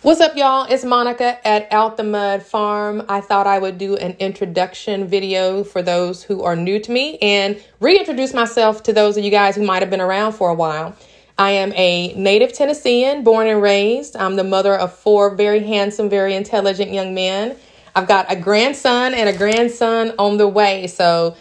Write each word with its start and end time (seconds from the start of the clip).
What's 0.00 0.20
up, 0.20 0.36
y'all? 0.36 0.64
It's 0.70 0.84
Monica 0.84 1.44
at 1.44 1.72
Out 1.72 1.96
the 1.96 2.04
Mud 2.04 2.44
Farm. 2.44 3.04
I 3.08 3.20
thought 3.20 3.48
I 3.48 3.58
would 3.58 3.78
do 3.78 3.96
an 3.96 4.12
introduction 4.20 5.08
video 5.08 5.64
for 5.64 5.82
those 5.82 6.22
who 6.22 6.44
are 6.44 6.54
new 6.54 6.78
to 6.78 6.92
me 6.92 7.18
and 7.18 7.60
reintroduce 7.80 8.32
myself 8.32 8.84
to 8.84 8.92
those 8.92 9.16
of 9.16 9.24
you 9.24 9.32
guys 9.32 9.56
who 9.56 9.64
might 9.64 9.82
have 9.82 9.90
been 9.90 10.00
around 10.00 10.34
for 10.34 10.50
a 10.50 10.54
while. 10.54 10.94
I 11.36 11.50
am 11.50 11.72
a 11.72 12.14
native 12.14 12.52
Tennessean, 12.52 13.24
born 13.24 13.48
and 13.48 13.60
raised. 13.60 14.16
I'm 14.16 14.36
the 14.36 14.44
mother 14.44 14.72
of 14.72 14.94
four 14.94 15.34
very 15.34 15.66
handsome, 15.66 16.08
very 16.08 16.36
intelligent 16.36 16.92
young 16.92 17.12
men. 17.12 17.56
I've 17.96 18.06
got 18.06 18.30
a 18.30 18.36
grandson 18.36 19.14
and 19.14 19.28
a 19.28 19.36
grandson 19.36 20.14
on 20.16 20.36
the 20.36 20.46
way. 20.46 20.86
So, 20.86 21.36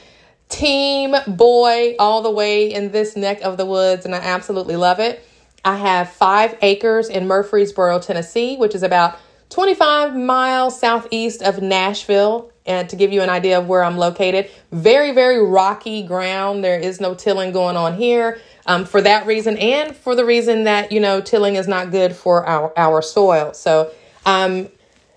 team 0.50 1.16
boy 1.28 1.96
all 2.00 2.24
the 2.24 2.32
way 2.32 2.74
in 2.74 2.92
this 2.92 3.16
neck 3.16 3.42
of 3.42 3.58
the 3.58 3.68
woods, 3.68 4.04
and 4.04 4.16
I 4.16 4.18
absolutely 4.18 4.78
love 4.78 5.00
it. 5.00 5.24
I 5.64 5.78
have 5.78 6.10
five 6.10 6.58
acres 6.62 7.10
in 7.10 7.28
Murfreesboro, 7.28 8.00
Tennessee, 8.00 8.58
which 8.58 8.76
is 8.76 8.84
about 8.84 9.20
25 9.50 10.16
miles 10.16 10.80
southeast 10.80 11.42
of 11.42 11.62
Nashville. 11.62 12.52
And 12.66 12.90
to 12.90 12.98
give 12.98 13.14
you 13.14 13.22
an 13.22 13.30
idea 13.30 13.60
of 13.60 13.68
where 13.68 13.84
I'm 13.84 13.98
located, 13.98 14.52
very, 14.72 15.14
very 15.14 15.42
rocky 15.42 16.04
ground. 16.04 16.64
There 16.64 16.78
is 16.78 17.00
no 17.00 17.16
tilling 17.16 17.54
going 17.54 17.78
on 17.78 17.96
here 17.96 18.40
um, 18.66 18.84
for 18.84 19.02
that 19.02 19.26
reason, 19.26 19.58
and 19.58 19.96
for 19.96 20.16
the 20.16 20.26
reason 20.26 20.66
that, 20.66 20.92
you 20.92 21.00
know, 21.00 21.22
tilling 21.22 21.56
is 21.56 21.68
not 21.68 21.92
good 21.92 22.14
for 22.14 22.46
our, 22.46 22.74
our 22.78 23.02
soil. 23.02 23.54
So 23.54 23.92
I'm 24.26 24.68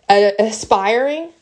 an 0.09 0.33
aspiring 0.39 1.33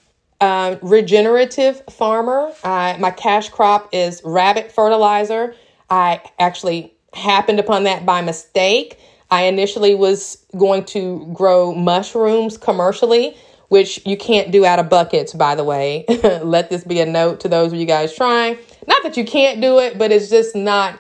uh, 0.41 0.77
regenerative 0.80 1.83
farmer. 1.91 2.53
Uh, 2.62 2.97
my 2.98 3.11
cash 3.11 3.51
crop 3.51 3.91
is 3.92 4.23
rabbit 4.25 4.73
fertilizer. 4.73 5.55
I 5.91 6.23
actually 6.39 6.95
happened 7.15 7.61
upon 7.61 7.85
that 7.85 8.05
by 8.07 8.23
mistake. 8.23 8.98
I 9.30 9.43
initially 9.45 9.95
was 9.95 10.39
going 10.57 10.85
to 10.87 11.29
grow 11.34 11.75
mushrooms 11.75 12.57
commercially, 12.57 13.37
which 13.69 14.05
you 14.07 14.17
can't 14.17 14.51
do 14.51 14.65
out 14.65 14.79
of 14.79 14.89
buckets, 14.89 15.34
by 15.34 15.55
the 15.55 15.65
way. 15.65 16.05
Let 16.42 16.70
this 16.70 16.84
be 16.84 17.00
a 17.00 17.06
note 17.06 17.41
to 17.41 17.48
those 17.48 17.73
of 17.73 17.78
you 17.78 17.87
guys 17.87 18.15
trying. 18.15 18.59
Not 18.87 19.03
that 19.03 19.17
you 19.17 19.25
can't 19.25 19.61
do 19.61 19.78
it, 19.81 19.98
but 19.98 20.11
it's 20.12 20.31
just 20.31 20.56
not 20.56 20.98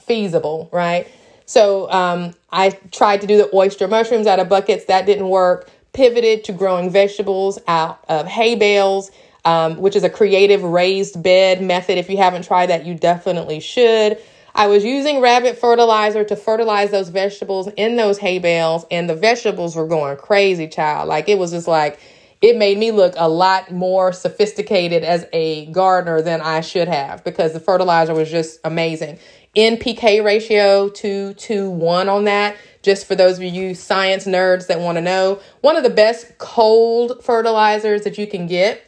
feasible, 0.00 0.68
right? 0.72 1.06
So 1.46 1.90
um, 1.90 2.34
I 2.50 2.70
tried 2.92 3.20
to 3.20 3.26
do 3.26 3.36
the 3.36 3.48
oyster 3.54 3.88
mushrooms 3.88 4.26
out 4.26 4.40
of 4.40 4.48
buckets. 4.48 4.86
That 4.86 5.06
didn't 5.06 5.28
work. 5.28 5.70
Pivoted 5.92 6.44
to 6.44 6.52
growing 6.52 6.90
vegetables 6.90 7.58
out 7.66 8.04
of 8.08 8.26
hay 8.26 8.54
bales, 8.54 9.10
um, 9.44 9.78
which 9.78 9.96
is 9.96 10.04
a 10.04 10.10
creative 10.10 10.62
raised 10.62 11.22
bed 11.22 11.62
method. 11.62 11.96
If 11.96 12.10
you 12.10 12.18
haven't 12.18 12.44
tried 12.44 12.66
that, 12.66 12.84
you 12.84 12.94
definitely 12.94 13.60
should. 13.60 14.18
I 14.54 14.66
was 14.66 14.84
using 14.84 15.20
rabbit 15.20 15.58
fertilizer 15.58 16.24
to 16.24 16.36
fertilize 16.36 16.90
those 16.90 17.10
vegetables 17.10 17.68
in 17.76 17.96
those 17.96 18.18
hay 18.18 18.38
bales, 18.38 18.84
and 18.90 19.08
the 19.08 19.14
vegetables 19.14 19.76
were 19.76 19.86
going 19.86 20.16
crazy, 20.16 20.68
child. 20.68 21.08
Like 21.08 21.28
it 21.28 21.38
was 21.38 21.52
just 21.52 21.68
like, 21.68 22.00
it 22.40 22.56
made 22.56 22.78
me 22.78 22.92
look 22.92 23.14
a 23.16 23.28
lot 23.28 23.70
more 23.70 24.12
sophisticated 24.12 25.02
as 25.02 25.26
a 25.32 25.66
gardener 25.66 26.22
than 26.22 26.40
I 26.40 26.60
should 26.60 26.88
have 26.88 27.24
because 27.24 27.52
the 27.52 27.60
fertilizer 27.60 28.14
was 28.14 28.30
just 28.30 28.60
amazing. 28.64 29.18
NPK 29.56 30.24
ratio 30.24 30.88
2 30.88 31.34
to 31.34 31.70
1 31.70 32.08
on 32.08 32.24
that. 32.24 32.56
Just 32.82 33.06
for 33.06 33.16
those 33.16 33.38
of 33.38 33.42
you 33.42 33.74
science 33.74 34.24
nerds 34.24 34.68
that 34.68 34.78
want 34.78 34.96
to 34.96 35.02
know, 35.02 35.40
one 35.62 35.76
of 35.76 35.82
the 35.82 35.90
best 35.90 36.38
cold 36.38 37.24
fertilizers 37.24 38.02
that 38.02 38.18
you 38.18 38.26
can 38.26 38.46
get. 38.46 38.84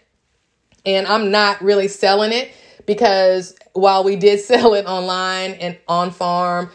And 0.87 1.07
I'm 1.07 1.31
not 1.31 1.61
really 1.61 1.89
selling 1.89 2.33
it 2.33 2.53
because 2.87 3.55
while 3.73 4.05
we 4.05 4.17
did 4.17 4.41
sell 4.51 4.75
it 4.75 4.87
online 4.87 5.53
and 5.53 5.79
on 5.89 6.11
farm, 6.11 6.71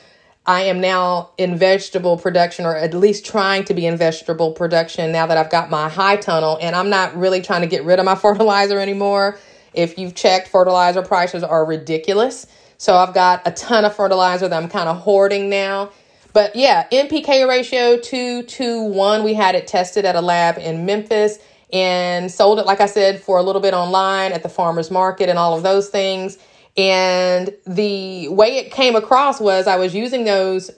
I 0.47 0.64
am 0.64 0.80
now 0.80 1.31
in 1.38 1.58
vegetable 1.58 2.17
production, 2.17 2.66
or 2.66 2.75
at 2.75 2.94
least 2.94 3.25
trying 3.25 3.64
to 3.66 3.73
be 3.73 3.88
in 3.88 3.97
vegetable 3.97 4.52
production 4.52 5.12
now 5.12 5.25
that 5.25 5.38
I've 5.38 5.50
got 5.50 5.72
my 5.72 5.89
high 5.89 6.17
tunnel, 6.17 6.59
and 6.62 6.75
I'm 6.75 6.89
not 6.89 7.17
really 7.17 7.42
trying 7.42 7.62
to 7.62 7.67
get 7.67 7.84
rid 7.84 7.97
of 8.00 8.06
my 8.06 8.16
fertilizer 8.25 8.80
anymore. 8.80 9.39
If 9.73 9.97
you've 9.97 10.16
checked, 10.16 10.47
fertilizer 10.47 11.02
prices 11.02 11.44
are 11.44 11.66
ridiculous. 11.66 12.46
So 12.78 12.96
I've 12.96 13.13
got 13.13 13.41
a 13.46 13.51
ton 13.51 13.85
of 13.85 13.96
fertilizer 13.96 14.47
that 14.47 14.63
I'm 14.63 14.69
kind 14.69 14.88
of 14.88 14.97
hoarding 14.97 15.50
now. 15.50 15.91
But 16.34 16.56
yeah, 16.56 16.88
NPK 16.91 17.47
ratio 17.47 17.97
two 17.97 18.44
to 18.44 18.81
one. 18.84 19.24
We 19.24 19.34
had 19.34 19.56
it 19.56 19.68
tested 19.68 20.06
at 20.06 20.16
a 20.16 20.22
lab 20.22 20.57
in 20.57 20.85
Memphis 20.85 21.40
and 21.72 22.31
sold 22.31 22.59
it, 22.59 22.66
like 22.66 22.81
I 22.81 22.86
said, 22.86 23.22
for 23.22 23.38
a 23.38 23.44
little 23.44 23.62
bit 23.62 23.74
online 23.74 24.31
at 24.31 24.44
the 24.44 24.50
farmer's 24.50 24.92
market 24.92 25.30
and 25.30 25.40
all 25.40 25.56
of 25.56 25.64
those 25.64 25.90
things. 25.90 26.38
And 26.78 27.53
the 27.66 28.28
way 28.28 28.58
it 28.58 28.72
came 28.72 28.96
across 28.96 29.40
was 29.40 29.66
I 29.66 29.78
was 29.78 29.96
using 29.96 30.25
those, 30.25 30.72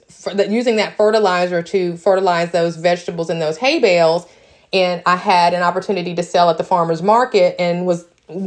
using 0.48 0.76
that 0.76 0.96
fertilizer 0.96 1.62
to 1.62 1.96
fertilize 1.96 2.52
those 2.52 2.76
vegetables 2.76 3.30
in 3.30 3.40
those 3.40 3.56
hay 3.56 3.80
bales. 3.80 4.26
And 4.72 5.02
I 5.06 5.16
had 5.16 5.54
an 5.54 5.62
opportunity 5.62 6.14
to 6.14 6.22
sell 6.22 6.50
at 6.50 6.58
the 6.58 6.64
farmer's 6.64 7.02
market 7.02 7.56
and 7.58 7.84
was, 7.84 8.06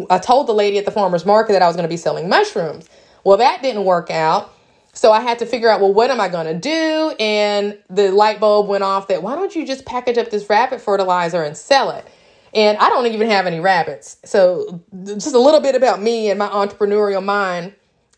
I 0.09 0.19
told 0.19 0.47
the 0.47 0.53
lady 0.53 0.77
at 0.77 0.85
the 0.85 0.91
farmer's 0.91 1.25
market 1.25 1.53
that 1.53 1.61
I 1.61 1.67
was 1.67 1.75
going 1.75 1.83
to 1.83 1.89
be 1.89 1.97
selling 1.97 2.29
mushrooms. 2.29 2.89
Well, 3.23 3.37
that 3.37 3.61
didn't 3.61 3.83
work 3.83 4.09
out. 4.09 4.53
So 4.93 5.11
I 5.11 5.21
had 5.21 5.39
to 5.39 5.45
figure 5.45 5.69
out, 5.69 5.79
well, 5.79 5.93
what 5.93 6.11
am 6.11 6.19
I 6.19 6.27
going 6.27 6.47
to 6.47 6.57
do? 6.57 7.15
And 7.19 7.77
the 7.89 8.11
light 8.11 8.39
bulb 8.39 8.67
went 8.67 8.83
off 8.83 9.07
that 9.07 9.23
why 9.23 9.35
don't 9.35 9.55
you 9.55 9.65
just 9.65 9.85
package 9.85 10.17
up 10.17 10.29
this 10.29 10.49
rabbit 10.49 10.81
fertilizer 10.81 11.43
and 11.43 11.55
sell 11.55 11.91
it? 11.91 12.05
And 12.53 12.77
I 12.77 12.89
don't 12.89 13.07
even 13.07 13.29
have 13.29 13.47
any 13.47 13.59
rabbits. 13.59 14.17
So, 14.25 14.83
just 15.05 15.33
a 15.33 15.39
little 15.39 15.61
bit 15.61 15.75
about 15.75 16.01
me 16.01 16.29
and 16.29 16.37
my 16.37 16.47
entrepreneurial 16.47 17.23
mind. 17.23 17.73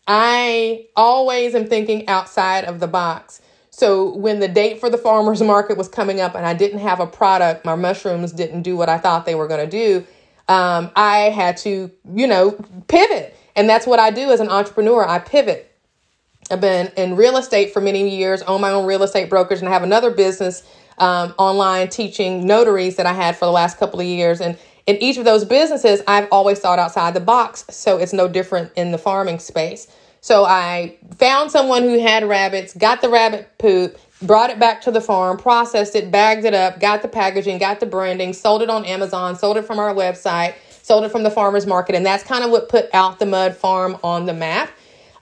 I 0.06 0.86
always 0.96 1.54
am 1.54 1.66
thinking 1.66 2.08
outside 2.08 2.64
of 2.64 2.80
the 2.80 2.88
box. 2.88 3.40
So, 3.70 4.14
when 4.16 4.40
the 4.40 4.48
date 4.48 4.80
for 4.80 4.90
the 4.90 4.98
farmer's 4.98 5.42
market 5.42 5.76
was 5.76 5.88
coming 5.88 6.20
up 6.20 6.34
and 6.34 6.44
I 6.44 6.54
didn't 6.54 6.80
have 6.80 7.00
a 7.00 7.06
product, 7.06 7.64
my 7.64 7.76
mushrooms 7.76 8.32
didn't 8.32 8.62
do 8.62 8.76
what 8.76 8.88
I 8.88 8.98
thought 8.98 9.24
they 9.24 9.34
were 9.34 9.48
going 9.48 9.68
to 9.68 9.70
do, 9.70 10.06
um, 10.48 10.90
I 10.96 11.30
had 11.30 11.56
to, 11.58 11.90
you 12.14 12.26
know, 12.26 12.52
pivot. 12.88 13.36
And 13.56 13.68
that's 13.68 13.86
what 13.86 14.00
I 14.00 14.10
do 14.10 14.30
as 14.30 14.40
an 14.40 14.48
entrepreneur. 14.48 15.06
I 15.06 15.20
pivot. 15.20 15.70
I've 16.50 16.60
been 16.60 16.92
in 16.96 17.16
real 17.16 17.36
estate 17.36 17.72
for 17.72 17.80
many 17.80 18.16
years, 18.16 18.42
own 18.42 18.60
my 18.60 18.70
own 18.70 18.84
real 18.84 19.02
estate 19.02 19.30
brokerage, 19.30 19.60
and 19.60 19.68
I 19.68 19.72
have 19.72 19.82
another 19.82 20.10
business 20.10 20.62
um, 20.98 21.34
online 21.38 21.88
teaching 21.88 22.46
notaries 22.46 22.96
that 22.96 23.06
I 23.06 23.12
had 23.12 23.36
for 23.36 23.46
the 23.46 23.52
last 23.52 23.78
couple 23.78 24.00
of 24.00 24.06
years. 24.06 24.40
And 24.40 24.58
in 24.86 24.96
each 24.96 25.16
of 25.16 25.24
those 25.24 25.44
businesses, 25.44 26.02
I've 26.06 26.28
always 26.30 26.58
thought 26.58 26.78
outside 26.78 27.14
the 27.14 27.20
box. 27.20 27.64
So 27.70 27.98
it's 27.98 28.12
no 28.12 28.28
different 28.28 28.72
in 28.76 28.92
the 28.92 28.98
farming 28.98 29.38
space. 29.38 29.88
So 30.20 30.44
I 30.44 30.96
found 31.18 31.50
someone 31.50 31.82
who 31.82 32.00
had 32.00 32.24
rabbits, 32.24 32.74
got 32.74 33.02
the 33.02 33.10
rabbit 33.10 33.58
poop, 33.58 33.98
brought 34.22 34.48
it 34.50 34.58
back 34.58 34.80
to 34.82 34.90
the 34.90 35.00
farm, 35.00 35.36
processed 35.36 35.94
it, 35.94 36.10
bagged 36.10 36.46
it 36.46 36.54
up, 36.54 36.80
got 36.80 37.02
the 37.02 37.08
packaging, 37.08 37.58
got 37.58 37.80
the 37.80 37.86
branding, 37.86 38.32
sold 38.32 38.62
it 38.62 38.70
on 38.70 38.86
Amazon, 38.86 39.36
sold 39.36 39.58
it 39.58 39.66
from 39.66 39.78
our 39.78 39.94
website, 39.94 40.54
sold 40.82 41.04
it 41.04 41.12
from 41.12 41.24
the 41.24 41.30
farmer's 41.30 41.66
market. 41.66 41.94
And 41.94 42.06
that's 42.06 42.24
kind 42.24 42.42
of 42.42 42.50
what 42.50 42.70
put 42.70 42.88
Out 42.94 43.18
the 43.18 43.26
Mud 43.26 43.54
Farm 43.54 43.98
on 44.02 44.24
the 44.24 44.32
map. 44.32 44.70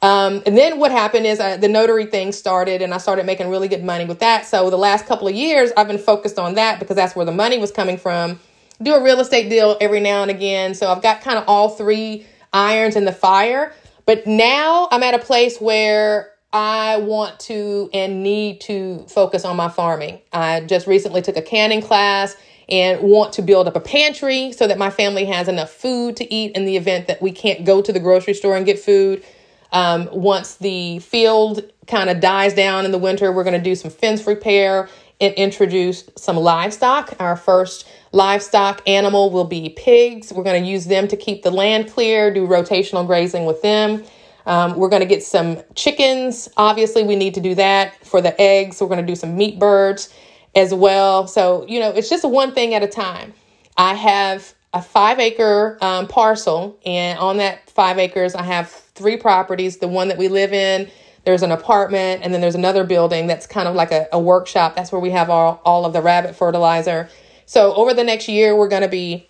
Um, 0.03 0.43
and 0.47 0.59
then 0.59 0.81
what 0.81 0.91
happened 0.91 1.27
is 1.27 1.39
I, 1.39 1.53
uh, 1.53 1.57
the 1.57 1.69
notary 1.69 2.07
thing 2.07 2.33
started 2.33 2.83
and 2.83 2.93
I 2.93 2.99
started 2.99 3.25
making 3.25 3.49
really 3.49 3.69
good 3.69 3.85
money 3.85 4.05
with 4.05 4.19
that. 4.19 4.45
So 4.47 4.69
the 4.69 4.77
last 4.77 5.07
couple 5.07 5.29
of 5.29 5.35
years, 5.35 5.71
I've 5.77 5.87
been 5.87 5.99
focused 5.99 6.41
on 6.41 6.55
that 6.55 6.81
because 6.81 6.97
that's 6.97 7.15
where 7.15 7.25
the 7.25 7.33
money 7.33 7.59
was 7.59 7.71
coming 7.71 7.97
from. 7.97 8.41
Do 8.83 8.95
a 8.95 9.03
real 9.03 9.21
estate 9.21 9.49
deal 9.49 9.77
every 9.81 10.01
now 10.01 10.23
and 10.23 10.31
again. 10.31 10.75
So 10.75 10.91
I've 10.91 11.03
got 11.03 11.21
kind 11.21 11.39
of 11.39 11.45
all 11.47 11.69
three 11.69 12.27
irons 12.53 12.97
in 12.97 13.05
the 13.05 13.13
fire. 13.13 13.73
But 14.05 14.27
now 14.27 14.89
I'm 14.91 15.05
at 15.05 15.15
a 15.15 15.21
place 15.21 15.61
where 15.61 16.33
I 16.53 16.97
want 16.97 17.39
to 17.41 17.89
and 17.95 18.25
need 18.25 18.61
to 18.63 19.07
focus 19.09 19.45
on 19.45 19.57
my 19.57 19.69
farming. 19.69 20.21
I 20.33 20.61
just 20.63 20.89
recently 20.89 21.23
took 21.23 21.37
a 21.37 21.43
canning 21.43 21.81
class 21.81 22.35
and 22.69 23.01
want 23.03 23.35
to 23.35 23.43
build 23.43 23.69
up 23.69 23.77
a 23.77 23.81
pantry 23.81 24.51
so 24.51 24.67
that 24.67 24.79
my 24.79 24.91
family 24.91 25.27
has 25.27 25.47
enough 25.47 25.71
food 25.71 26.17
to 26.17 26.35
eat 26.35 26.57
in 26.57 26.65
the 26.65 26.77
event 26.77 27.07
that 27.07 27.23
we 27.23 27.31
can't 27.31 27.65
go 27.65 27.81
to 27.81 27.93
the 27.93 28.01
grocery 28.01 28.35
store 28.35 28.57
and 28.57 28.67
get 28.67 28.81
food. 28.81 29.23
Um, 29.73 30.09
once 30.13 30.57
the 30.57 30.99
field 31.01 31.73
kind 31.87 32.11
of 32.11 32.21
dies 32.21 32.55
down 32.55 32.85
in 32.85 32.93
the 32.93 32.99
winter, 32.99 33.33
we're 33.33 33.45
going 33.45 33.59
to 33.59 33.63
do 33.63 33.75
some 33.75 33.91
fence 33.91 34.27
repair 34.27 34.89
and 35.21 35.35
introduce 35.35 36.05
some 36.17 36.37
livestock. 36.37 37.15
Our 37.19 37.37
first 37.37 37.89
livestock 38.13 38.83
animal 38.87 39.31
will 39.31 39.45
be 39.45 39.71
pigs. 39.71 40.33
We're 40.33 40.45
going 40.45 40.63
to 40.63 40.69
use 40.69 40.87
them 40.87 41.09
to 41.09 41.17
keep 41.17 41.43
the 41.43 41.51
land 41.51 41.91
clear, 41.91 42.33
do 42.33 42.47
rotational 42.47 43.07
grazing 43.07 43.47
with 43.47 43.63
them. 43.63 44.05
Um, 44.45 44.77
we're 44.77 44.89
going 44.89 45.01
to 45.01 45.07
get 45.07 45.23
some 45.23 45.63
chickens. 45.75 46.49
Obviously, 46.57 47.05
we 47.05 47.17
need 47.17 47.35
to 47.35 47.41
do 47.41 47.55
that 47.55 48.05
for 48.05 48.21
the 48.21 48.39
eggs. 48.41 48.81
We're 48.81 48.89
going 48.89 49.01
to 49.01 49.07
do 49.07 49.15
some 49.15 49.37
meat 49.37 49.59
birds 49.59 50.13
as 50.55 50.75
well. 50.75 51.27
So, 51.29 51.65
you 51.69 51.79
know, 51.79 51.91
it's 51.91 52.11
just 52.11 52.29
one 52.29 52.53
thing 52.53 52.75
at 52.75 52.83
a 52.83 52.89
time. 52.89 53.33
I 53.77 53.95
have 53.95 54.53
a 54.73 54.83
five 54.83 55.21
acre 55.21 55.79
um, 55.81 56.09
parcel, 56.09 56.79
and 56.85 57.19
on 57.19 57.37
that 57.37 57.71
five 57.71 57.99
acres, 57.99 58.35
I 58.35 58.43
have 58.43 58.82
three 58.95 59.17
properties. 59.17 59.79
The 59.79 59.89
one 59.89 60.09
that 60.09 60.19
we 60.19 60.29
live 60.29 60.53
in, 60.53 60.91
there's 61.25 61.43
an 61.43 61.53
apartment, 61.53 62.23
and 62.23 62.35
then 62.35 62.41
there's 62.41 62.55
another 62.55 62.85
building 62.85 63.27
that's 63.27 63.47
kind 63.47 63.69
of 63.69 63.75
like 63.75 63.93
a, 63.93 64.09
a 64.13 64.19
workshop. 64.21 64.77
That's 64.77 64.93
where 64.93 65.01
we 65.01 65.11
have 65.11 65.31
all, 65.31 65.61
all 65.65 65.85
of 65.87 65.93
the 65.93 66.03
rabbit 66.03 66.37
fertilizer. 66.37 67.09
So 67.47 67.75
over 67.75 67.95
the 67.95 68.05
next 68.05 68.29
year, 68.29 68.57
we're 68.57 68.69
going 68.69 68.83
to 68.83 68.89
be 68.89 69.29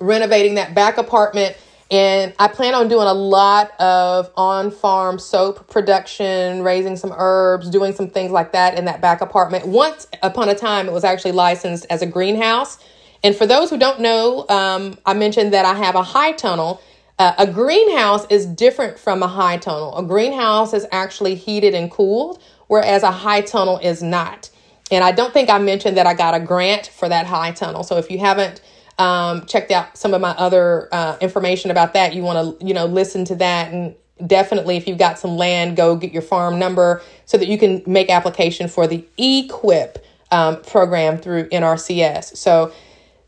renovating 0.00 0.56
that 0.56 0.74
back 0.74 0.98
apartment 0.98 1.56
And 1.90 2.34
I 2.38 2.48
plan 2.48 2.74
on 2.74 2.88
doing 2.88 3.06
a 3.06 3.14
lot 3.14 3.78
of 3.80 4.30
on 4.36 4.72
farm 4.72 5.18
soap 5.20 5.68
production, 5.70 6.62
raising 6.62 6.96
some 6.96 7.14
herbs, 7.16 7.70
doing 7.70 7.92
some 7.92 8.10
things 8.10 8.32
like 8.32 8.52
that 8.52 8.76
in 8.76 8.86
that 8.86 9.00
back 9.00 9.20
apartment. 9.20 9.66
Once 9.66 10.08
upon 10.22 10.48
a 10.48 10.54
time, 10.54 10.88
it 10.88 10.92
was 10.92 11.04
actually 11.04 11.32
licensed 11.32 11.86
as 11.88 12.02
a 12.02 12.06
greenhouse. 12.06 12.78
And 13.22 13.36
for 13.36 13.46
those 13.46 13.70
who 13.70 13.78
don't 13.78 14.00
know, 14.00 14.46
um, 14.48 14.98
I 15.06 15.14
mentioned 15.14 15.52
that 15.52 15.64
I 15.64 15.74
have 15.74 15.94
a 15.94 16.02
high 16.02 16.32
tunnel. 16.32 16.82
Uh, 17.18 17.32
a 17.38 17.46
greenhouse 17.46 18.26
is 18.30 18.44
different 18.44 18.98
from 18.98 19.22
a 19.22 19.28
high 19.28 19.56
tunnel. 19.56 19.96
A 19.96 20.02
greenhouse 20.02 20.74
is 20.74 20.86
actually 20.92 21.34
heated 21.34 21.74
and 21.74 21.90
cooled, 21.90 22.42
whereas 22.66 23.02
a 23.02 23.10
high 23.10 23.40
tunnel 23.40 23.78
is 23.78 24.02
not. 24.02 24.50
And 24.90 25.02
I 25.02 25.12
don't 25.12 25.32
think 25.32 25.48
I 25.48 25.58
mentioned 25.58 25.96
that 25.96 26.06
I 26.06 26.14
got 26.14 26.34
a 26.34 26.40
grant 26.40 26.88
for 26.88 27.08
that 27.08 27.26
high 27.26 27.52
tunnel. 27.52 27.82
So 27.82 27.96
if 27.96 28.10
you 28.10 28.18
haven't 28.18 28.60
um, 28.98 29.46
checked 29.46 29.70
out 29.70 29.96
some 29.96 30.14
of 30.14 30.20
my 30.20 30.30
other 30.30 30.88
uh, 30.92 31.16
information 31.20 31.70
about 31.70 31.94
that, 31.94 32.14
you 32.14 32.22
want 32.22 32.60
to, 32.60 32.66
you 32.66 32.74
know, 32.74 32.86
listen 32.86 33.24
to 33.26 33.34
that. 33.36 33.72
And 33.72 33.94
definitely, 34.26 34.76
if 34.76 34.86
you've 34.86 34.98
got 34.98 35.18
some 35.18 35.36
land, 35.36 35.76
go 35.76 35.96
get 35.96 36.12
your 36.12 36.22
farm 36.22 36.58
number 36.58 37.02
so 37.24 37.38
that 37.38 37.48
you 37.48 37.58
can 37.58 37.82
make 37.86 38.10
application 38.10 38.68
for 38.68 38.86
the 38.86 39.04
EQIP 39.18 39.96
um, 40.30 40.60
program 40.62 41.18
through 41.18 41.48
NRCS. 41.48 42.36
So 42.36 42.72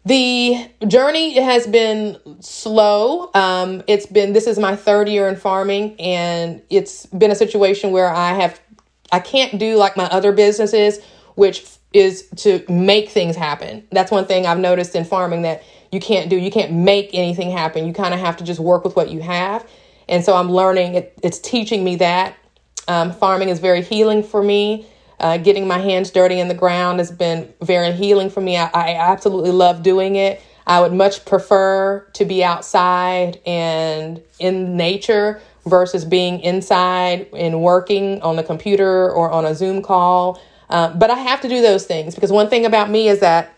the 0.05 0.69
journey 0.87 1.39
has 1.41 1.67
been 1.67 2.19
slow. 2.41 3.31
Um, 3.35 3.83
it's 3.87 4.07
been, 4.07 4.33
this 4.33 4.47
is 4.47 4.59
my 4.59 4.75
third 4.77 5.09
year 5.09 5.29
in 5.29 5.37
farming, 5.37 6.01
and 6.01 6.63
it's 6.71 7.07
been 7.07 7.31
a 7.31 7.35
situation 7.35 7.91
where 7.91 8.09
I 8.09 8.33
have, 8.35 8.61
I 9.13 9.21
can't 9.21 9.59
do 9.59 9.77
like 9.77 9.97
my 9.97 10.07
other 10.07 10.33
businesses, 10.33 11.01
which 11.35 11.67
is 11.93 12.29
to 12.37 12.65
make 12.69 13.09
things 13.11 13.37
happen. 13.37 13.87
That's 13.91 14.11
one 14.11 14.27
thing 14.27 14.47
I've 14.47 14.59
noticed 14.59 14.95
in 14.95 15.05
farming 15.05 15.43
that 15.43 15.63
you 15.91 16.01
can't 16.01 16.29
do. 16.29 16.37
You 16.37 16.51
can't 16.51 16.73
make 16.73 17.11
anything 17.15 17.51
happen. 17.51 17.87
You 17.87 17.93
kind 17.93 18.13
of 18.13 18.21
have 18.21 18.37
to 18.39 18.45
just 18.45 18.61
work 18.61 18.85
with 18.85 18.97
what 18.97 19.11
you 19.11 19.21
have. 19.21 19.69
And 20.09 20.25
so 20.25 20.37
I'm 20.37 20.51
learning, 20.51 20.95
it, 20.95 21.19
it's 21.23 21.39
teaching 21.39 21.85
me 21.85 21.97
that. 21.97 22.37
Um, 22.89 23.13
farming 23.13 23.51
is 23.51 23.59
very 23.59 23.83
healing 23.83 24.23
for 24.23 24.43
me. 24.43 24.87
Uh, 25.21 25.37
getting 25.37 25.67
my 25.67 25.79
hands 25.79 26.11
dirty 26.11 26.39
in 26.39 26.49
the 26.49 26.55
ground 26.55 26.99
has 27.01 27.11
been 27.11 27.53
very 27.61 27.93
healing 27.93 28.31
for 28.31 28.41
me. 28.41 28.57
I, 28.57 28.67
I 28.73 28.95
absolutely 28.95 29.51
love 29.51 29.83
doing 29.83 30.17
it. 30.17 30.41
I 30.67 30.81
would 30.81 30.93
much 30.93 31.25
prefer 31.25 32.07
to 32.13 32.25
be 32.25 32.45
outside 32.45 33.41
and 33.47 34.23
in 34.39 34.77
nature 34.77 35.41
versus 35.67 36.05
being 36.05 36.41
inside 36.41 37.27
and 37.35 37.63
working 37.63 38.21
on 38.23 38.37
the 38.37 38.43
computer 38.43 39.11
or 39.11 39.31
on 39.31 39.45
a 39.45 39.55
Zoom 39.55 39.83
call. 39.83 40.41
Uh, 40.69 40.93
but 40.95 41.11
I 41.11 41.19
have 41.19 41.41
to 41.41 41.49
do 41.49 41.63
those 41.63 41.87
things 41.87 42.15
because 42.15 42.31
one 42.31 42.49
thing 42.49 42.67
about 42.67 42.91
me 42.91 43.09
is 43.09 43.21
that 43.21 43.55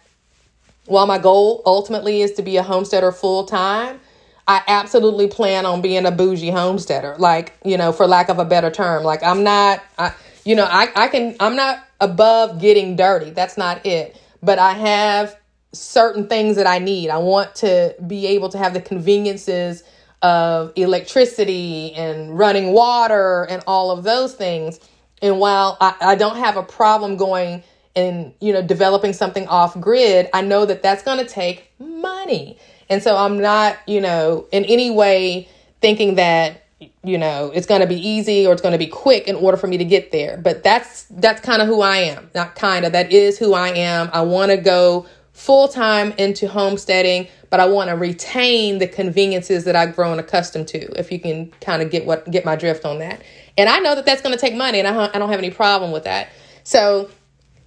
while 0.87 1.07
my 1.07 1.19
goal 1.19 1.63
ultimately 1.67 2.23
is 2.23 2.33
to 2.33 2.43
be 2.43 2.57
a 2.57 2.63
homesteader 2.63 3.13
full 3.13 3.45
time, 3.45 4.01
I 4.47 4.63
absolutely 4.67 5.29
plan 5.29 5.67
on 5.67 5.81
being 5.81 6.07
a 6.07 6.11
bougie 6.11 6.51
homesteader. 6.51 7.15
Like, 7.19 7.57
you 7.65 7.77
know, 7.77 7.93
for 7.93 8.07
lack 8.07 8.29
of 8.29 8.39
a 8.39 8.45
better 8.45 8.71
term, 8.71 9.05
like 9.05 9.23
I'm 9.23 9.45
not, 9.45 9.83
I, 9.99 10.13
you 10.45 10.55
know, 10.57 10.65
I, 10.65 10.89
I 10.95 11.09
can, 11.09 11.37
I'm 11.41 11.57
not 11.57 11.85
above 12.01 12.61
getting 12.61 12.97
dirty. 12.97 13.31
That's 13.31 13.57
not 13.57 13.85
it. 13.87 14.21
But 14.43 14.59
I 14.59 14.73
have 14.73 15.37
certain 15.73 16.29
things 16.29 16.57
that 16.57 16.67
I 16.67 16.79
need. 16.79 17.11
I 17.11 17.19
want 17.19 17.55
to 17.57 17.95
be 18.07 18.27
able 18.29 18.49
to 18.51 18.59
have 18.59 18.75
the 18.75 18.81
conveniences 18.81 19.85
of 20.23 20.73
electricity 20.77 21.95
and 21.95 22.37
running 22.39 22.73
water 22.73 23.47
and 23.49 23.63
all 23.67 23.91
of 23.91 24.05
those 24.05 24.35
things 24.35 24.81
and 25.23 25.39
while 25.39 25.77
I, 25.81 25.95
I 26.01 26.15
don't 26.15 26.37
have 26.37 26.57
a 26.57 26.63
problem 26.63 27.17
going 27.17 27.63
and, 27.95 28.33
you 28.41 28.53
know, 28.53 28.63
developing 28.63 29.13
something 29.13 29.47
off 29.49 29.79
grid, 29.81 30.29
I 30.33 30.43
know 30.43 30.65
that 30.65 30.83
that's 30.83 31.03
going 31.03 31.19
to 31.19 31.27
take 31.27 31.71
money. 31.79 32.59
And 32.89 33.03
so 33.03 33.17
I'm 33.17 33.41
not, 33.41 33.77
you 33.87 34.01
know, 34.01 34.47
in 34.53 34.65
any 34.65 34.91
way 34.91 35.49
thinking 35.81 36.15
that, 36.17 36.65
you 37.03 37.19
know, 37.19 37.51
it's 37.55 37.67
going 37.67 37.81
to 37.81 37.87
be 37.87 37.97
easy 37.97 38.47
or 38.47 38.53
it's 38.53 38.63
going 38.63 38.73
to 38.73 38.79
be 38.79 38.87
quick 38.87 39.29
in 39.29 39.37
order 39.37 39.57
for 39.57 39.67
me 39.67 39.77
to 39.79 39.85
get 39.85 40.13
there. 40.13 40.37
But 40.37 40.63
that's, 40.63 41.05
that's 41.11 41.41
kind 41.41 41.61
of 41.61 41.69
who 41.69 41.83
I 41.83 41.99
am. 41.99 42.31
Not 42.35 42.55
kind 42.55 42.85
of, 42.85 42.93
that 42.93 43.13
is 43.13 43.39
who 43.39 43.53
I 43.53 43.69
am. 43.69 44.11
I 44.13 44.23
want 44.23 44.51
to 44.51 44.57
go 44.57 45.07
full 45.33 45.69
time 45.69 46.13
into 46.13 46.49
homesteading, 46.49 47.29
but 47.51 47.61
I 47.61 47.67
want 47.67 47.91
to 47.91 47.97
retain 47.97 48.79
the 48.79 48.87
conveniences 48.87 49.65
that 49.65 49.77
I've 49.77 49.95
grown 49.95 50.19
accustomed 50.19 50.69
to. 50.69 50.99
If 50.99 51.11
you 51.13 51.19
can 51.19 51.51
kind 51.61 51.83
of 51.83 51.91
get 51.91 52.07
what, 52.07 52.31
get 52.31 52.45
my 52.45 52.57
drift 52.57 52.85
on 52.85 52.99
that. 52.99 53.23
And 53.57 53.69
I 53.69 53.79
know 53.79 53.95
that 53.95 54.07
that's 54.07 54.23
going 54.23 54.35
to 54.35 54.41
take 54.41 54.55
money, 54.55 54.79
and 54.79 54.89
I, 54.89 55.11
I 55.15 55.19
don't 55.19 55.31
have 55.31 55.39
any 55.39 55.51
problem 55.51 55.93
with 55.93 56.05
that. 56.05 56.29
So 56.63 57.11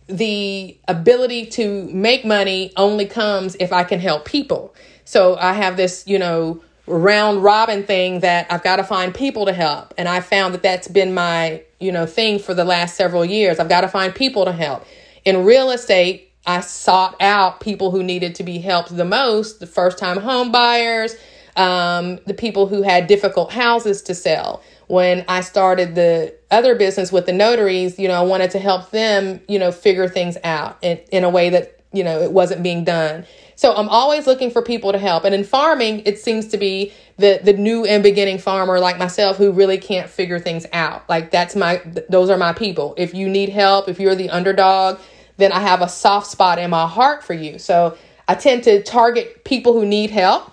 the 0.08 0.78
ability 0.88 1.48
to 1.48 1.90
make 1.92 2.26
money 2.26 2.74
only 2.78 3.06
comes 3.06 3.56
if 3.60 3.72
I 3.72 3.84
can 3.84 4.00
help 4.00 4.26
people. 4.26 4.74
So 5.06 5.36
I 5.38 5.54
have 5.54 5.78
this, 5.78 6.04
you 6.08 6.20
know, 6.20 6.62
round 6.86 7.44
robin 7.44 7.84
thing 7.84 8.20
that 8.20 8.46
I've 8.52 8.64
got 8.64 8.78
to 8.78 8.84
find 8.84 9.14
people 9.14 9.46
to 9.46 9.54
help. 9.54 9.94
And 9.98 10.10
I 10.10 10.20
found 10.20 10.54
that 10.54 10.64
that's 10.64 10.88
been 10.88 11.14
my, 11.14 11.64
you 11.80 11.92
know, 11.92 12.06
thing 12.06 12.40
for 12.40 12.54
the 12.54 12.66
last 12.66 12.96
several 12.96 13.24
years. 13.24 13.60
I've 13.60 13.70
got 13.70 13.82
to 13.82 13.88
find 13.88 14.14
people 14.14 14.46
to 14.46 14.52
help. 14.52 14.86
In 15.24 15.46
real 15.46 15.72
estate, 15.72 16.32
I 16.46 16.60
sought 16.60 17.16
out 17.22 17.62
people 17.62 17.92
who 17.92 18.04
needed 18.04 18.36
to 18.36 18.44
be 18.44 18.60
helped 18.60 18.96
the 18.96 19.06
most, 19.06 19.62
the 19.62 19.68
first 19.68 19.98
time 19.98 20.18
home 20.18 20.52
buyers, 20.52 21.16
um, 21.56 22.20
the 22.26 22.34
people 22.34 22.68
who 22.68 22.82
had 22.82 23.08
difficult 23.08 23.54
houses 23.54 24.02
to 24.04 24.16
sell 24.16 24.62
when 24.88 25.26
I 25.28 25.42
started 25.42 25.96
the 25.96 26.36
other 26.52 26.76
business 26.76 27.12
with 27.12 27.26
the 27.26 27.34
notaries, 27.34 27.98
you 27.98 28.08
know, 28.08 28.16
I 28.16 28.22
wanted 28.22 28.52
to 28.52 28.60
help 28.60 28.92
them, 28.92 29.42
you 29.48 29.58
know, 29.58 29.72
figure 29.72 30.08
things 30.08 30.38
out 30.44 30.78
in, 30.82 30.98
in 31.12 31.24
a 31.24 31.30
way 31.30 31.50
that, 31.50 31.80
you 31.94 32.04
know, 32.04 32.22
it 32.22 32.32
wasn't 32.32 32.64
being 32.64 32.84
done. 32.84 33.26
So 33.56 33.74
I'm 33.74 33.88
always 33.88 34.28
looking 34.28 34.52
for 34.52 34.62
people 34.62 34.92
to 34.92 34.98
help. 34.98 35.24
And 35.24 35.34
in 35.34 35.44
farming, 35.44 36.02
it 36.06 36.20
seems 36.20 36.48
to 36.50 36.58
be 36.58 36.92
the 37.18 37.40
the 37.44 37.54
new 37.54 37.86
and 37.86 38.02
beginning 38.02 38.40
farmer 38.40 38.80
like 38.80 38.98
myself 38.98 39.38
who 39.38 39.52
really 39.52 39.78
can't 39.78 40.10
figure 40.10 40.40
things 40.40 40.66
out. 40.74 41.08
Like 41.08 41.32
that's 41.32 41.56
my 41.56 41.82
those 42.10 42.30
are 42.30 42.38
my 42.38 42.54
people. 42.54 42.96
If 42.98 43.14
you 43.14 43.30
need 43.30 43.50
help, 43.50 43.88
if 43.88 44.00
you're 44.00 44.16
the 44.16 44.32
underdog, 44.32 45.00
then 45.38 45.52
I 45.52 45.60
have 45.60 45.82
a 45.82 45.88
soft 45.88 46.28
spot 46.28 46.60
in 46.60 46.72
my 46.72 46.88
heart 46.88 47.24
for 47.24 47.34
you. 47.34 47.60
So 47.60 47.96
I 48.28 48.36
tend 48.36 48.64
to 48.64 48.82
target 48.82 49.44
people 49.44 49.74
who 49.74 49.86
need 49.86 50.10
help. 50.10 50.52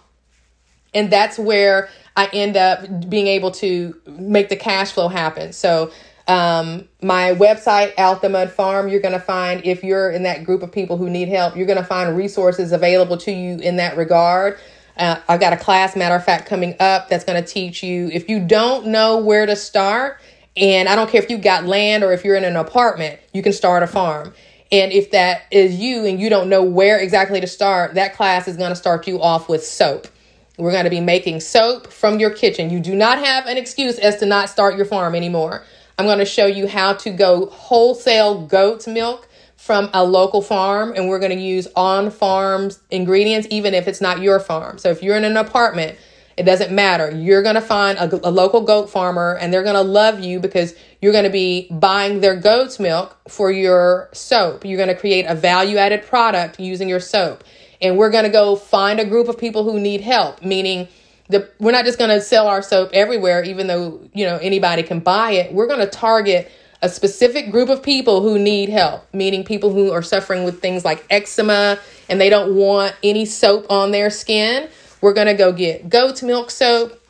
And 0.92 1.10
that's 1.10 1.38
where 1.38 1.88
I 2.16 2.26
end 2.32 2.56
up 2.56 3.08
being 3.08 3.28
able 3.28 3.52
to 3.52 3.98
make 4.06 4.48
the 4.48 4.56
cash 4.56 4.92
flow 4.92 5.08
happen. 5.08 5.52
So, 5.52 5.92
um, 6.30 6.88
my 7.02 7.34
website, 7.34 7.92
Out 7.98 8.22
the 8.22 8.28
Mud 8.28 8.52
Farm, 8.52 8.88
you're 8.88 9.00
going 9.00 9.14
to 9.14 9.20
find, 9.20 9.64
if 9.64 9.82
you're 9.82 10.12
in 10.12 10.22
that 10.22 10.44
group 10.44 10.62
of 10.62 10.70
people 10.70 10.96
who 10.96 11.10
need 11.10 11.28
help, 11.28 11.56
you're 11.56 11.66
going 11.66 11.76
to 11.76 11.84
find 11.84 12.16
resources 12.16 12.70
available 12.70 13.16
to 13.18 13.32
you 13.32 13.56
in 13.58 13.76
that 13.76 13.96
regard. 13.96 14.56
Uh, 14.96 15.20
I've 15.28 15.40
got 15.40 15.52
a 15.52 15.56
class, 15.56 15.96
matter 15.96 16.14
of 16.14 16.24
fact, 16.24 16.46
coming 16.46 16.76
up 16.78 17.08
that's 17.08 17.24
going 17.24 17.42
to 17.42 17.48
teach 17.48 17.82
you 17.82 18.08
if 18.12 18.28
you 18.28 18.38
don't 18.38 18.86
know 18.86 19.18
where 19.18 19.44
to 19.44 19.56
start, 19.56 20.20
and 20.56 20.88
I 20.88 20.94
don't 20.94 21.10
care 21.10 21.20
if 21.20 21.30
you 21.30 21.36
got 21.36 21.64
land 21.64 22.04
or 22.04 22.12
if 22.12 22.24
you're 22.24 22.36
in 22.36 22.44
an 22.44 22.54
apartment, 22.54 23.18
you 23.32 23.42
can 23.42 23.52
start 23.52 23.82
a 23.82 23.88
farm. 23.88 24.32
And 24.70 24.92
if 24.92 25.10
that 25.10 25.42
is 25.50 25.80
you 25.80 26.06
and 26.06 26.20
you 26.20 26.30
don't 26.30 26.48
know 26.48 26.62
where 26.62 27.00
exactly 27.00 27.40
to 27.40 27.48
start, 27.48 27.94
that 27.94 28.14
class 28.14 28.46
is 28.46 28.56
going 28.56 28.70
to 28.70 28.76
start 28.76 29.08
you 29.08 29.20
off 29.20 29.48
with 29.48 29.64
soap. 29.64 30.06
We're 30.58 30.70
going 30.70 30.84
to 30.84 30.90
be 30.90 31.00
making 31.00 31.40
soap 31.40 31.88
from 31.88 32.20
your 32.20 32.30
kitchen. 32.30 32.70
You 32.70 32.78
do 32.78 32.94
not 32.94 33.18
have 33.18 33.46
an 33.46 33.56
excuse 33.56 33.98
as 33.98 34.18
to 34.18 34.26
not 34.26 34.48
start 34.48 34.76
your 34.76 34.84
farm 34.86 35.16
anymore. 35.16 35.64
I'm 36.00 36.06
going 36.06 36.18
to 36.18 36.24
show 36.24 36.46
you 36.46 36.66
how 36.66 36.94
to 36.94 37.10
go 37.10 37.44
wholesale 37.50 38.46
goat's 38.46 38.86
milk 38.86 39.28
from 39.58 39.90
a 39.92 40.02
local 40.02 40.40
farm, 40.40 40.94
and 40.96 41.10
we're 41.10 41.18
going 41.18 41.36
to 41.36 41.38
use 41.38 41.68
on 41.76 42.10
farm 42.10 42.70
ingredients, 42.90 43.46
even 43.50 43.74
if 43.74 43.86
it's 43.86 44.00
not 44.00 44.22
your 44.22 44.40
farm. 44.40 44.78
So 44.78 44.88
if 44.88 45.02
you're 45.02 45.14
in 45.14 45.24
an 45.24 45.36
apartment, 45.36 45.98
it 46.38 46.44
doesn't 46.44 46.72
matter. 46.72 47.10
You're 47.10 47.42
going 47.42 47.56
to 47.56 47.60
find 47.60 47.98
a, 47.98 48.28
a 48.28 48.30
local 48.30 48.62
goat 48.62 48.88
farmer, 48.88 49.36
and 49.38 49.52
they're 49.52 49.62
going 49.62 49.74
to 49.74 49.82
love 49.82 50.20
you 50.20 50.40
because 50.40 50.74
you're 51.02 51.12
going 51.12 51.24
to 51.24 51.30
be 51.30 51.68
buying 51.70 52.20
their 52.20 52.34
goat's 52.34 52.80
milk 52.80 53.18
for 53.28 53.52
your 53.52 54.08
soap. 54.14 54.64
You're 54.64 54.78
going 54.78 54.88
to 54.88 54.98
create 54.98 55.26
a 55.26 55.34
value 55.34 55.76
added 55.76 56.06
product 56.06 56.58
using 56.58 56.88
your 56.88 57.00
soap 57.00 57.44
and 57.82 57.96
we're 57.96 58.10
going 58.10 58.24
to 58.24 58.30
go 58.30 58.56
find 58.56 59.00
a 59.00 59.04
group 59.04 59.28
of 59.28 59.38
people 59.38 59.64
who 59.64 59.80
need 59.80 60.02
help, 60.02 60.42
meaning 60.42 60.88
the, 61.30 61.50
we're 61.60 61.72
not 61.72 61.84
just 61.84 61.98
going 61.98 62.10
to 62.10 62.20
sell 62.20 62.46
our 62.46 62.62
soap 62.62 62.90
everywhere, 62.92 63.42
even 63.44 63.66
though, 63.66 64.00
you 64.12 64.26
know, 64.26 64.36
anybody 64.38 64.82
can 64.82 65.00
buy 65.00 65.32
it. 65.32 65.52
We're 65.52 65.66
going 65.66 65.80
to 65.80 65.86
target 65.86 66.50
a 66.82 66.88
specific 66.88 67.50
group 67.50 67.68
of 67.68 67.82
people 67.82 68.22
who 68.22 68.38
need 68.38 68.68
help, 68.68 69.06
meaning 69.14 69.44
people 69.44 69.72
who 69.72 69.92
are 69.92 70.02
suffering 70.02 70.44
with 70.44 70.60
things 70.60 70.84
like 70.84 71.04
eczema 71.10 71.78
and 72.08 72.20
they 72.20 72.30
don't 72.30 72.56
want 72.56 72.94
any 73.02 73.24
soap 73.24 73.66
on 73.70 73.92
their 73.92 74.10
skin. 74.10 74.68
We're 75.00 75.12
going 75.12 75.26
to 75.28 75.34
go 75.34 75.52
get 75.52 75.88
goat's 75.88 76.22
milk 76.22 76.50
soap. 76.50 77.00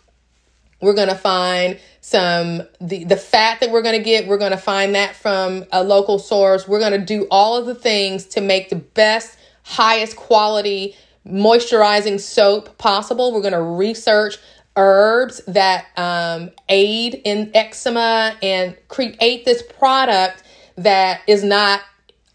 We're 0.80 0.94
going 0.94 1.08
to 1.08 1.14
find 1.14 1.78
some 2.00 2.62
the 2.80 3.04
the 3.04 3.16
fat 3.16 3.60
that 3.60 3.70
we're 3.70 3.82
going 3.82 3.98
to 3.98 4.02
get, 4.02 4.26
we're 4.26 4.38
going 4.38 4.52
to 4.52 4.56
find 4.56 4.94
that 4.94 5.14
from 5.14 5.64
a 5.70 5.84
local 5.84 6.18
source. 6.18 6.66
We're 6.66 6.78
going 6.78 6.98
to 6.98 7.04
do 7.04 7.26
all 7.30 7.56
of 7.56 7.66
the 7.66 7.74
things 7.74 8.24
to 8.26 8.40
make 8.40 8.70
the 8.70 8.76
best 8.76 9.38
highest 9.62 10.16
quality 10.16 10.96
moisturizing 11.26 12.18
soap 12.18 12.78
possible. 12.78 13.32
We're 13.32 13.42
going 13.42 13.52
to 13.52 13.62
research 13.62 14.38
herbs 14.76 15.40
that 15.46 15.86
um, 15.96 16.50
aid 16.68 17.20
in 17.24 17.50
eczema 17.54 18.36
and 18.42 18.76
create 18.88 19.44
this 19.44 19.62
product 19.62 20.42
that 20.76 21.22
is 21.26 21.44
not 21.44 21.82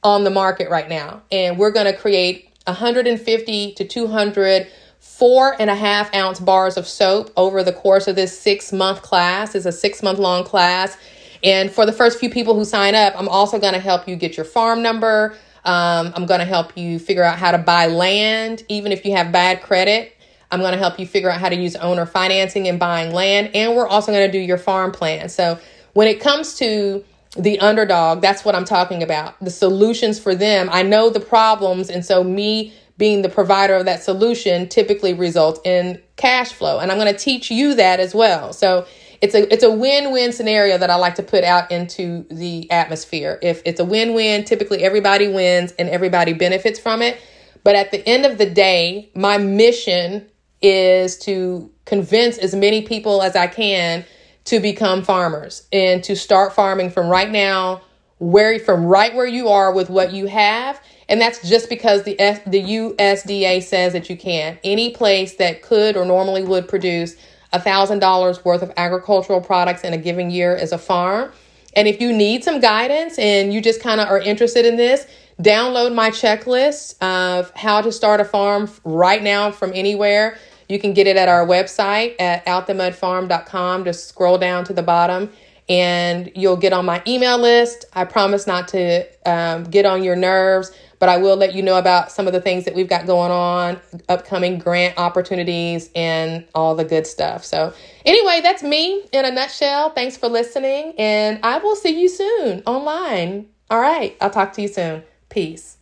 on 0.03 0.23
the 0.23 0.29
market 0.29 0.69
right 0.69 0.87
now. 0.87 1.23
And 1.31 1.57
we're 1.57 1.71
going 1.71 1.91
to 1.91 1.97
create 1.97 2.49
150 2.67 3.73
to 3.73 3.85
200 3.85 4.67
four 5.05 5.55
and 5.61 5.69
a 5.69 5.75
half 5.75 6.13
ounce 6.15 6.39
bars 6.39 6.77
of 6.77 6.87
soap 6.87 7.31
over 7.37 7.63
the 7.63 7.71
course 7.71 8.07
of 8.07 8.15
this 8.15 8.37
six 8.37 8.73
month 8.73 9.01
class. 9.01 9.55
It's 9.55 9.65
a 9.65 9.71
six 9.71 10.03
month 10.03 10.19
long 10.19 10.43
class. 10.43 10.97
And 11.43 11.71
for 11.71 11.85
the 11.85 11.93
first 11.93 12.19
few 12.19 12.29
people 12.29 12.55
who 12.55 12.65
sign 12.65 12.95
up, 12.95 13.13
I'm 13.15 13.29
also 13.29 13.59
going 13.59 13.73
to 13.73 13.79
help 13.79 14.07
you 14.07 14.15
get 14.15 14.35
your 14.35 14.45
farm 14.45 14.81
number. 14.81 15.37
Um, 15.65 16.13
I'm 16.15 16.25
going 16.25 16.39
to 16.39 16.45
help 16.45 16.77
you 16.77 16.99
figure 16.99 17.23
out 17.23 17.39
how 17.39 17.51
to 17.51 17.57
buy 17.57 17.87
land, 17.87 18.63
even 18.69 18.91
if 18.91 19.03
you 19.03 19.13
have 19.13 19.31
bad 19.31 19.61
credit. 19.63 20.15
I'm 20.51 20.59
going 20.59 20.73
to 20.73 20.77
help 20.77 20.99
you 20.99 21.07
figure 21.07 21.29
out 21.29 21.39
how 21.39 21.49
to 21.49 21.55
use 21.55 21.75
owner 21.75 22.05
financing 22.05 22.67
and 22.67 22.79
buying 22.79 23.11
land. 23.13 23.51
And 23.55 23.75
we're 23.75 23.87
also 23.87 24.11
going 24.11 24.25
to 24.25 24.31
do 24.31 24.39
your 24.39 24.59
farm 24.59 24.91
plan. 24.91 25.27
So 25.29 25.59
when 25.93 26.07
it 26.07 26.21
comes 26.21 26.55
to 26.59 27.03
the 27.35 27.59
underdog, 27.59 28.21
that's 28.21 28.45
what 28.45 28.55
I'm 28.55 28.63
talking 28.63 29.01
about. 29.01 29.39
The 29.41 29.49
solutions 29.49 30.19
for 30.19 30.35
them. 30.35 30.69
I 30.71 30.83
know 30.83 31.09
the 31.09 31.19
problems. 31.19 31.89
And 31.89 32.05
so 32.05 32.23
me 32.23 32.73
being 32.97 33.23
the 33.23 33.29
provider 33.29 33.73
of 33.73 33.85
that 33.85 34.03
solution 34.03 34.69
typically 34.69 35.13
results 35.13 35.59
in 35.65 36.01
cash 36.15 36.53
flow. 36.53 36.79
And 36.79 36.91
I'm 36.91 36.97
going 36.97 37.11
to 37.11 37.19
teach 37.19 37.51
you 37.51 37.73
that 37.75 37.99
as 37.99 38.15
well. 38.15 38.53
So 38.53 38.85
it's 39.21 39.35
a 39.35 39.51
it's 39.51 39.63
a 39.63 39.71
win-win 39.71 40.31
scenario 40.31 40.77
that 40.77 40.89
I 40.89 40.95
like 40.95 41.15
to 41.15 41.23
put 41.23 41.43
out 41.43 41.71
into 41.71 42.25
the 42.29 42.69
atmosphere. 42.71 43.39
If 43.41 43.61
it's 43.65 43.79
a 43.79 43.85
win-win, 43.85 44.43
typically 44.43 44.83
everybody 44.83 45.27
wins 45.27 45.71
and 45.73 45.89
everybody 45.89 46.33
benefits 46.33 46.79
from 46.79 47.01
it. 47.01 47.19
But 47.63 47.75
at 47.75 47.91
the 47.91 48.07
end 48.07 48.25
of 48.25 48.37
the 48.37 48.49
day, 48.49 49.09
my 49.15 49.37
mission 49.37 50.27
is 50.61 51.17
to 51.19 51.71
convince 51.85 52.37
as 52.37 52.55
many 52.55 52.81
people 52.81 53.21
as 53.21 53.35
I 53.35 53.47
can 53.47 54.05
to 54.45 54.59
become 54.59 55.03
farmers 55.03 55.67
and 55.71 56.03
to 56.03 56.15
start 56.15 56.53
farming 56.53 56.91
from 56.91 57.07
right 57.07 57.31
now, 57.31 57.81
where 58.19 58.59
from 58.59 58.85
right 58.85 59.13
where 59.15 59.25
you 59.25 59.49
are 59.49 59.73
with 59.73 59.89
what 59.89 60.13
you 60.13 60.27
have. 60.27 60.79
And 61.09 61.19
that's 61.19 61.47
just 61.47 61.69
because 61.69 62.03
the 62.03 62.19
F, 62.19 62.45
the 62.45 62.63
USDA 62.63 63.61
says 63.63 63.93
that 63.93 64.09
you 64.09 64.17
can. 64.17 64.57
Any 64.63 64.91
place 64.91 65.35
that 65.35 65.61
could 65.61 65.97
or 65.97 66.05
normally 66.05 66.43
would 66.43 66.67
produce 66.67 67.15
$1,000 67.61 68.45
worth 68.45 68.61
of 68.61 68.71
agricultural 68.77 69.41
products 69.41 69.83
in 69.83 69.93
a 69.93 69.97
given 69.97 70.29
year 70.29 70.55
is 70.55 70.71
a 70.71 70.77
farm. 70.77 71.31
And 71.75 71.87
if 71.87 71.99
you 71.99 72.13
need 72.13 72.43
some 72.43 72.59
guidance 72.59 73.19
and 73.19 73.53
you 73.53 73.61
just 73.61 73.81
kind 73.81 73.99
of 73.99 74.07
are 74.07 74.19
interested 74.19 74.65
in 74.65 74.77
this, 74.77 75.07
download 75.41 75.93
my 75.93 76.09
checklist 76.09 76.97
of 77.03 77.51
how 77.51 77.81
to 77.81 77.91
start 77.91 78.21
a 78.21 78.25
farm 78.25 78.69
right 78.83 79.21
now 79.21 79.51
from 79.51 79.71
anywhere. 79.73 80.37
You 80.69 80.79
can 80.79 80.93
get 80.93 81.05
it 81.05 81.17
at 81.17 81.27
our 81.27 81.45
website 81.45 82.15
at 82.19 82.45
outthemudfarm.com. 82.45 83.83
Just 83.83 84.07
scroll 84.07 84.37
down 84.37 84.63
to 84.65 84.73
the 84.73 84.83
bottom 84.83 85.29
and 85.67 86.31
you'll 86.35 86.57
get 86.57 86.73
on 86.73 86.85
my 86.85 87.01
email 87.07 87.37
list. 87.37 87.85
I 87.93 88.05
promise 88.05 88.45
not 88.45 88.67
to 88.69 89.05
um, 89.29 89.63
get 89.65 89.85
on 89.85 90.03
your 90.03 90.15
nerves, 90.15 90.71
but 90.99 91.09
I 91.09 91.17
will 91.17 91.35
let 91.35 91.53
you 91.53 91.61
know 91.61 91.77
about 91.77 92.11
some 92.11 92.27
of 92.27 92.33
the 92.33 92.41
things 92.41 92.65
that 92.65 92.75
we've 92.75 92.87
got 92.87 93.05
going 93.05 93.31
on, 93.31 93.79
upcoming 94.07 94.59
grant 94.59 94.97
opportunities, 94.97 95.89
and 95.95 96.45
all 96.53 96.75
the 96.75 96.85
good 96.85 97.07
stuff. 97.07 97.43
So, 97.43 97.73
anyway, 98.05 98.41
that's 98.41 98.63
me 98.63 99.03
in 99.11 99.25
a 99.25 99.31
nutshell. 99.31 99.91
Thanks 99.91 100.17
for 100.17 100.27
listening, 100.27 100.93
and 100.97 101.39
I 101.43 101.57
will 101.57 101.75
see 101.75 101.99
you 101.99 102.09
soon 102.09 102.63
online. 102.65 103.47
All 103.69 103.79
right, 103.79 104.15
I'll 104.21 104.29
talk 104.29 104.53
to 104.53 104.61
you 104.61 104.67
soon. 104.67 105.03
Peace. 105.29 105.77